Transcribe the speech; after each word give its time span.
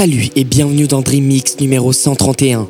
Salut 0.00 0.30
et 0.34 0.44
bienvenue 0.44 0.86
dans 0.86 1.02
Dream 1.02 1.26
Mix 1.26 1.60
numéro 1.60 1.92
131. 1.92 2.66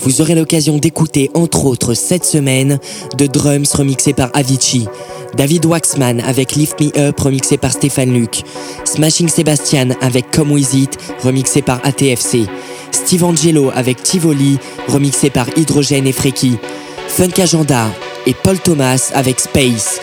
Vous 0.00 0.20
aurez 0.20 0.34
l'occasion 0.34 0.78
d'écouter 0.78 1.30
entre 1.32 1.64
autres 1.66 1.94
cette 1.94 2.24
semaine 2.24 2.80
de 3.16 3.28
Drums 3.28 3.72
remixé 3.72 4.12
par 4.12 4.30
Avicii, 4.34 4.88
David 5.36 5.64
Waxman 5.64 6.18
avec 6.18 6.56
Lift 6.56 6.80
Me 6.80 6.90
Up 6.98 7.20
remixé 7.20 7.56
par 7.56 7.70
Stéphane 7.70 8.12
Luc, 8.12 8.42
Smashing 8.84 9.28
Sebastian 9.28 9.90
avec 10.00 10.32
Come 10.32 10.50
With 10.50 10.74
It 10.74 10.98
remixé 11.22 11.62
par 11.62 11.78
ATFC, 11.84 12.46
Steve 12.90 13.22
Angelo 13.22 13.70
avec 13.76 14.02
Tivoli 14.02 14.58
remixé 14.88 15.30
par 15.30 15.46
Hydrogène 15.56 16.08
et 16.08 16.12
Freaky, 16.12 16.56
Funk 17.06 17.40
Agenda 17.40 17.86
et 18.26 18.34
Paul 18.34 18.58
Thomas 18.58 19.12
avec 19.14 19.38
Space, 19.38 20.00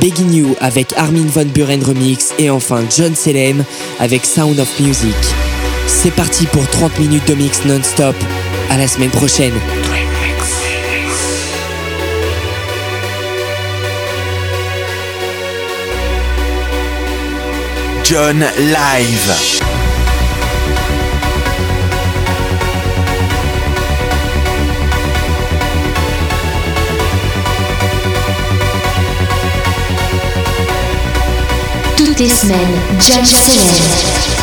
Begin 0.00 0.32
You 0.32 0.56
avec 0.58 0.92
Armin 0.96 1.26
Von 1.32 1.46
Buren 1.54 1.84
remix 1.84 2.32
et 2.40 2.50
enfin 2.50 2.82
John 2.96 3.14
Selem 3.14 3.62
avec 4.00 4.26
Sound 4.26 4.58
of 4.58 4.80
Music. 4.80 5.14
C'est 5.86 6.10
parti 6.10 6.46
pour 6.46 6.68
30 6.68 6.98
minutes 6.98 7.28
de 7.28 7.34
mix 7.34 7.64
non-stop. 7.64 8.16
À 8.70 8.76
la 8.76 8.86
semaine 8.88 9.10
prochaine. 9.10 9.54
John 18.04 18.38
Live. 18.38 19.34
Toutes 31.96 32.20
les 32.20 32.28
semaines, 32.28 32.58
John 33.00 33.24
Soler. 33.24 34.35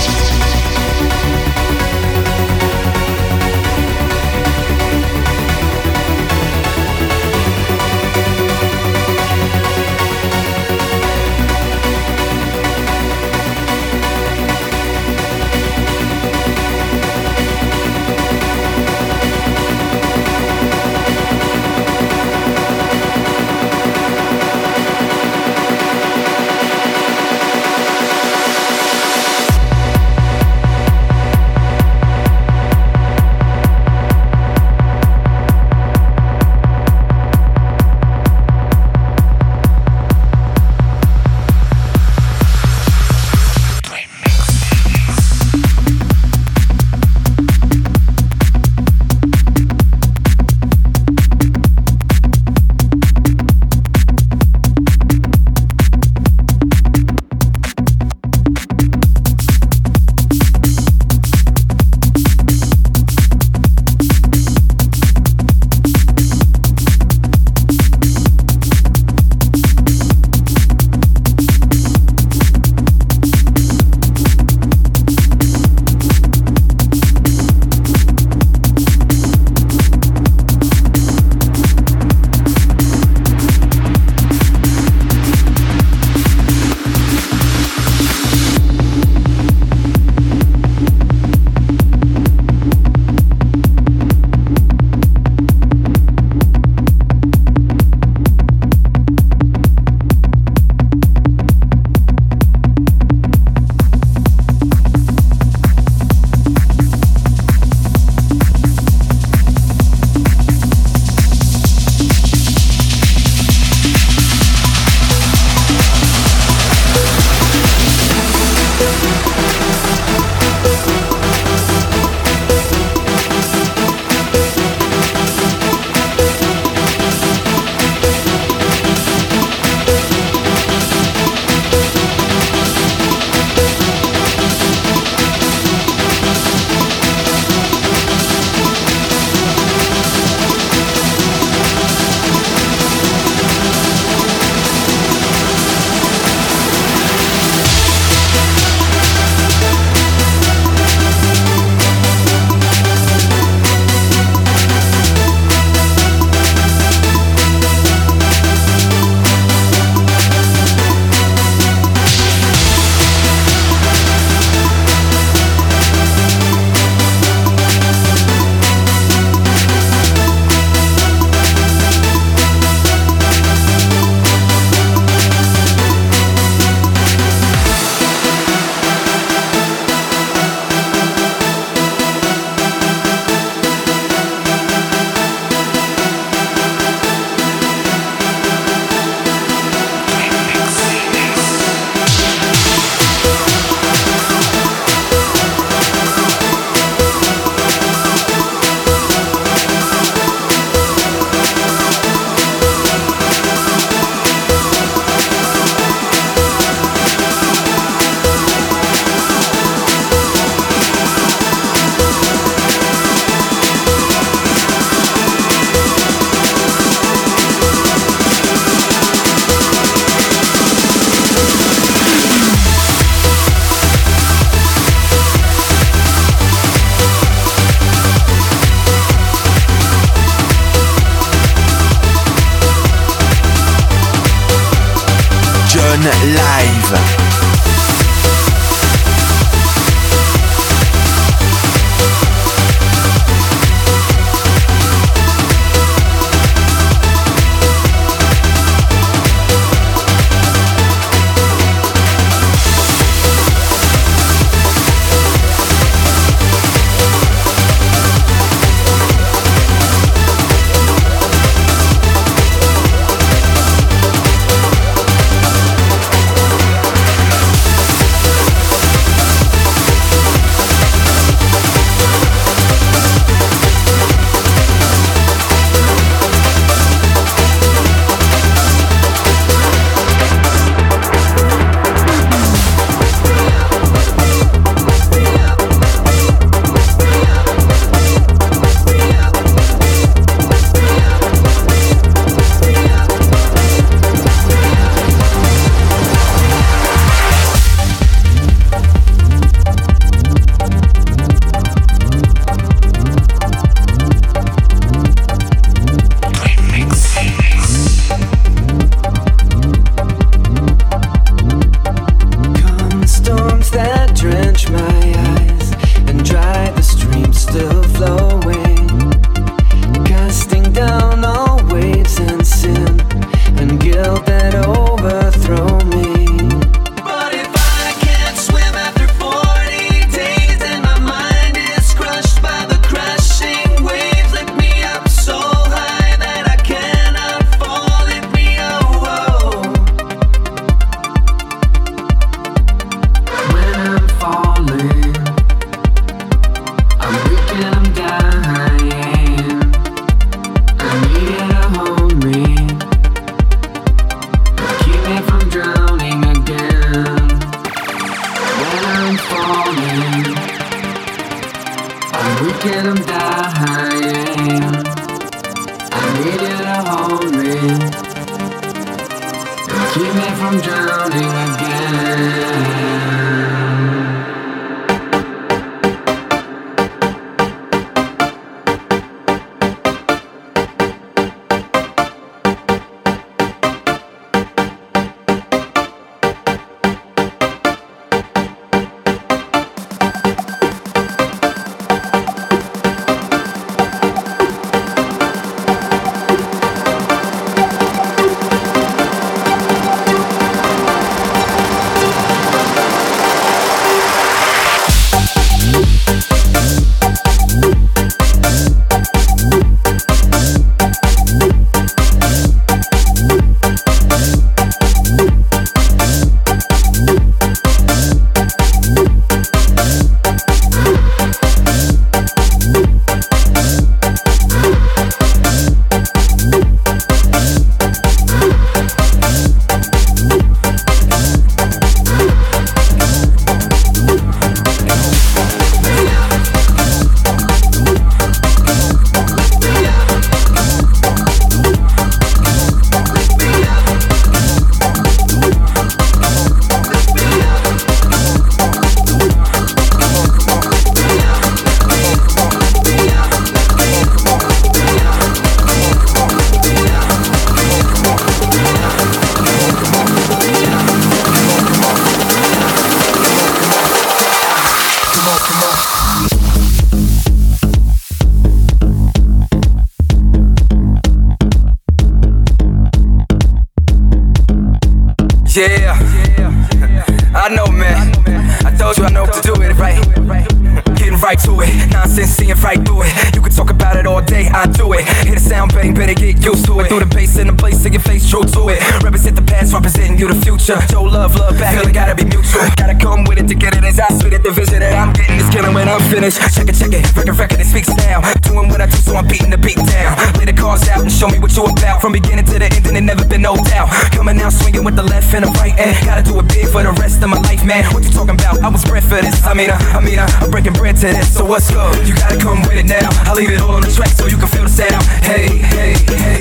hating. 505.76 506.06
Gotta 506.06 506.24
do 506.24 506.40
it 506.40 506.48
big 506.48 506.68
for 506.68 506.84
the 506.84 506.92
rest 507.00 507.24
of 507.24 507.30
my 507.30 507.40
life, 507.42 507.64
man. 507.66 507.86
What 507.94 508.04
you 508.04 508.12
talking 508.12 508.36
about? 508.36 508.62
I 508.62 508.70
was 508.70 508.84
bred 508.86 509.04
for 509.04 509.22
this. 509.22 509.44
I 509.44 509.54
mean, 509.54 509.70
I, 509.70 509.78
I 509.94 510.00
mean, 510.00 510.20
I, 510.20 510.26
I'm 510.42 510.52
breaking 510.52 510.74
bread 510.74 510.96
to 510.98 511.08
this. 511.08 511.34
So 511.34 511.46
what's 511.46 511.72
up? 511.72 511.96
You 512.06 512.16
gotta 512.16 512.38
come 512.38 512.62
with 512.64 512.78
it 512.78 512.86
now. 512.86 513.10
I 513.26 513.34
leave 513.34 513.50
it 513.50 513.62
all 513.62 513.76
on 513.76 513.82
the 513.82 513.92
track 513.92 514.10
so 514.10 514.28
you 514.28 514.38
can 514.38 514.48
feel 514.48 514.64
the 514.64 514.70
sound. 514.70 515.04
Hey, 515.24 515.58
hey, 515.58 515.94
hey. 516.16 516.40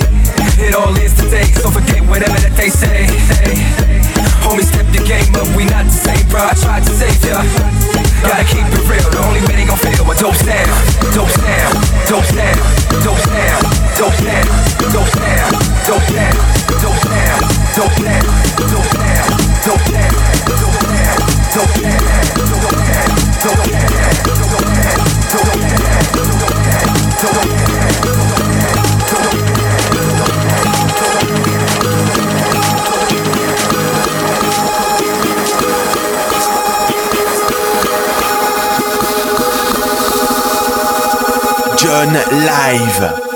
It 0.62 0.74
all 0.74 0.94
is 0.96 1.14
today, 1.14 1.44
so 1.58 1.70
forget 1.70 2.06
whatever 2.06 2.38
that 2.40 2.54
they 2.56 2.68
say. 2.68 3.06
Hey, 3.42 3.56
hey 3.56 4.31
homie, 4.42 4.66
step 4.66 4.86
your 4.92 5.06
game 5.06 5.34
up. 5.38 5.48
We 5.56 5.64
not 5.66 5.86
the 5.86 5.94
same, 5.94 6.26
bro. 6.28 6.42
I 6.42 6.54
tried 6.54 6.84
to 6.84 6.92
save 6.92 7.22
ya. 7.24 7.42
Gotta 8.26 8.44
keep 8.44 8.66
it 8.66 8.84
real. 8.86 9.06
The 9.10 9.20
only 9.26 9.42
way 9.46 9.54
they 9.62 9.66
gon' 9.66 9.78
feel 9.78 10.02
a 10.02 10.14
dope 10.18 10.36
sound, 10.36 10.70
dope 11.14 11.30
sound, 11.30 11.74
dope 12.10 12.26
sound, 12.28 12.58
dope 13.02 13.22
sound, 13.22 13.62
dope 13.98 14.14
sound, 14.18 14.50
dope 14.90 15.10
sound, 15.14 15.50
dope 15.86 16.02
sound, 16.04 16.36
dope 16.76 16.82
sound, 16.82 16.82
dope 16.82 16.98
sound, 17.02 17.38
dope 17.72 17.90
sound, 17.90 17.90
dope 17.90 17.96
sound, 17.98 18.42
dope 19.64 19.84
sound, 19.90 19.90
dope 19.90 19.90
sound, 19.90 20.26
dope 21.52 21.74
sound, 21.76 21.76
dope 21.76 21.76
sound. 21.76 22.12
John 27.22 27.36
Live. 27.36 27.61
Live. 41.92 43.31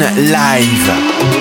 live. 0.00 1.33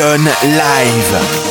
Live. 0.00 1.49